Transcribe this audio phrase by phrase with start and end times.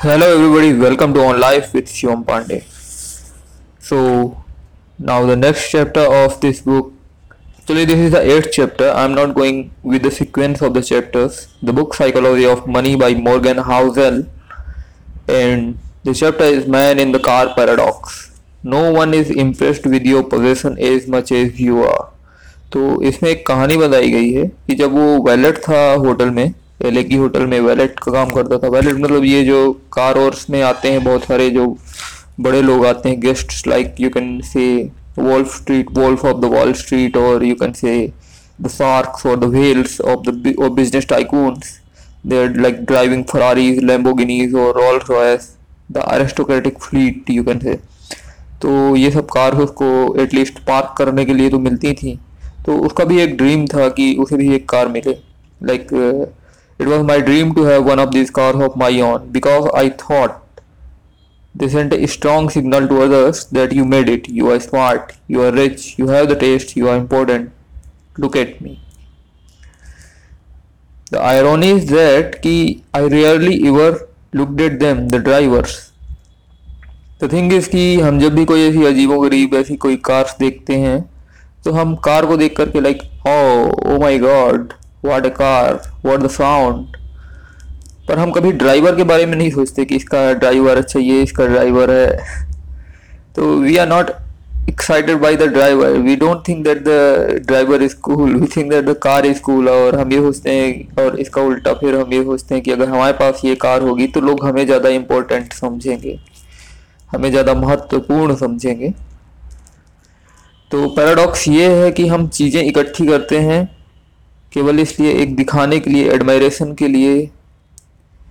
[0.00, 2.58] Hello everybody welcome to on life with Shivam Pandey
[3.84, 3.96] so
[4.98, 6.92] now the next chapter of this book
[7.68, 10.82] चलिए this is the eight chapter I am not going with the sequence of the
[10.82, 14.24] chapters the book psychology of money by Morgan Housel
[15.30, 15.74] and
[16.06, 18.18] the chapter is man in the car paradox
[18.66, 22.02] no one is impressed with your position as much as you are
[22.72, 27.02] तो इसमें एक कहानी बताई गई है कि जब वो वैलेट था होटल में पहले
[27.04, 30.60] की होटल में वैलेट का काम करता था। वैलेट मतलब ये जो कार और में
[30.62, 31.66] आते हैं बहुत सारे जो
[32.40, 34.66] बड़े लोग आते हैं guest like you can say
[35.18, 37.92] wolf street wolf of the wall street और you can say
[38.62, 41.78] the sharks और the whales of the business tycoons
[42.24, 45.44] they are like driving Ferraris, Lamborghinis और Rolls Royce,
[45.90, 47.76] the aristocratic fleet you can say.
[48.62, 49.86] तो ये सब car उसको
[50.22, 52.12] at least park करने के लिए तो मिलती थी।
[52.66, 55.16] तो उसका भी एक ड्रीम था कि उसे भी एक कार मिले।
[55.60, 55.86] Like
[56.80, 59.90] it was my dream to have one of this car of my own because I
[60.04, 60.38] thought
[61.54, 65.42] they sent a strong signal to others that you made it you are smart you
[65.42, 67.50] are rich you have the taste you are important
[68.18, 68.78] look at me
[71.10, 72.54] the irony is that कि
[72.94, 73.90] I rarely ever
[74.32, 75.76] looked at them the drivers
[77.20, 80.76] the thing is कि हम जब भी कोई ऐसी अजीबो गरीब ऐसी कोई कार्स देखते
[80.78, 81.00] हैं
[81.64, 84.72] तो हम कार को देख करके like oh oh my god
[85.04, 86.96] what a car what the sound
[88.08, 91.46] पर हम कभी ड्राइवर के बारे में नहीं सोचते कि इसका ड्राइवर अच्छा ये, इसका
[91.46, 92.18] ड्राइवर है।
[93.36, 94.10] तो we are not
[94.70, 95.86] excited by the driver.
[96.00, 98.34] We don't think that the driver is cool.
[98.40, 101.72] We think that the car is cool और हम ये सोचते हैं और इसका उल्टा
[101.80, 104.64] फिर हम ये सोचते हैं कि अगर हमारे पास ये कार होगी तो लोग हमें
[104.66, 106.18] ज़्यादा इम्पोर्टेंट समझेंगे।
[107.10, 108.90] हमें ज़्यादा महत्वपूर्ण समझेंगे।
[110.70, 113.60] तो पैराडॉक्स ये है कि हम चीज़ें इकट्ठी करते हैं
[114.52, 117.28] केवल इसलिए एक दिखाने के लिए एडमायरेशन के लिए,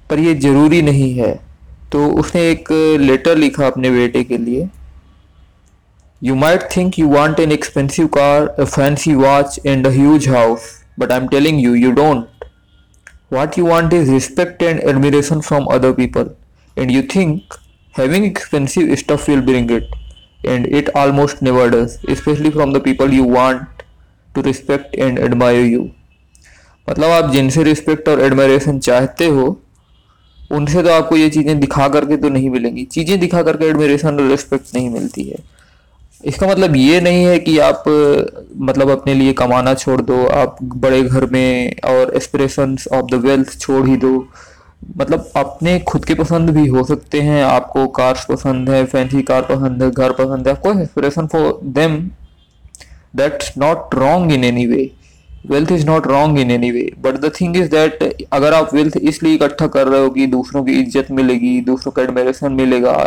[0.10, 1.34] पर ये ज़रूरी नहीं है।
[1.92, 4.68] तो उसने एक लेटर लिखा अपने बेटे के लिए।
[6.22, 11.12] You might think you want an expensive car a fancy watch and huge house but
[11.12, 12.46] I am telling you you don't
[13.34, 16.30] what you want is respect and admiration from other people
[16.78, 17.54] and you think
[17.96, 23.14] having expensive stuff will bring it and it almost never does especially from the people
[23.14, 23.84] you want
[24.36, 25.90] to respect and admire you
[26.90, 29.58] मतलब आप जिनसे respect और admiration चाहते हो,
[30.52, 34.30] उनसे तो आपको ये चीज़ें दिखा करके तो नहीं मिलेंगी। चीज़ें दिखा करके एडमायरेशन और
[34.30, 35.38] रिस्पेक्ट नहीं मिलती है।
[36.24, 41.02] इसका मतलब ये नहीं है कि आप मतलब अपने लिए कमाना छोड़ दो, आप बड़े
[41.04, 44.28] घर में और एस्पिरेशंस ऑफ़ द वेल्थ छोड़ ही दो।
[44.98, 49.42] मतलब अपने खुद के पसंद भी हो सकते हैं, आपको कार्स पसंद है फैंसी कार
[49.42, 51.98] पसंद है, घर पसंद है, आपको aspiration for them
[53.16, 54.90] that's not wrong in any way
[55.46, 58.98] wealth is not wrong in any way but the thing is that अगर आप वेल्थ
[58.98, 62.98] इसलिए इकट्ठा कर रहे हो कि दूसरों की इज़्ज़त मिलेगी दूसरों का एडमिरेशन मिलेगा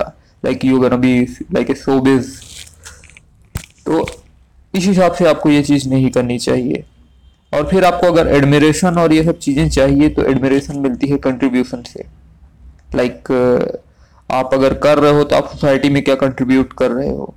[0.45, 1.21] like you gonna be
[1.55, 2.33] like a showbiz
[3.87, 4.07] तो
[4.75, 6.85] इस हिसाब से आपको ये चीज़ नहीं करनी चाहिए।
[7.53, 11.83] और फिर आपको अगर एडमिरेशन और ये सब चीज़ें चाहिए तो एडमिरेशन मिलती है कंट्रीब्यूशन
[11.83, 12.05] से।
[12.95, 13.79] लाइक like,
[14.31, 17.35] आप अगर कर रहे हो तो आप सोसाइटी में क्या कंट्रीब्यूट कर रहे हो?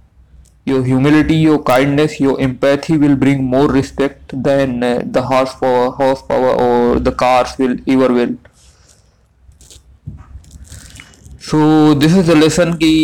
[0.67, 5.17] Humility your kindness your empathy will bring more respect than the
[5.61, 5.87] horsepower
[6.29, 8.35] horsepower और the cars will ever will
[11.49, 12.95] so this is the lesson की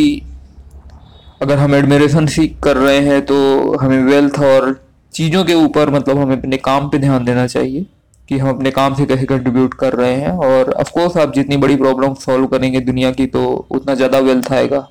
[1.41, 3.35] अगर हम एडमिरेशन सीख कर रहे हैं तो
[3.81, 4.73] हमें वेल्थ और
[5.13, 7.85] चीज़ों के ऊपर मतलब हमें अपने काम पे ध्यान देना चाहिए
[8.29, 11.57] कि हम अपने काम से कैसे कंट्रीब्यूट कर रहे हैं। और ऑफ़ कोर्स आप जितनी
[11.57, 14.87] बड़ी प्रॉब्लम सॉल्व करेंगे दुनिया की तो उतना ज़्यादा वेल्थ आएगा।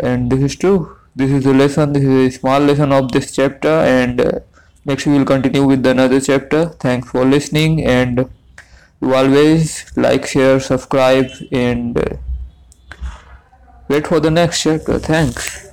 [0.00, 0.76] And this is true
[1.18, 4.38] this is the lesson this is a small lesson of this chapter and uh,
[4.84, 6.66] next we will continue with another chapter.
[6.84, 8.30] Thanks for listening and
[9.02, 12.16] always like share subscribe and uh,
[13.88, 15.00] wait for the next chapter.
[15.00, 15.67] Thanks.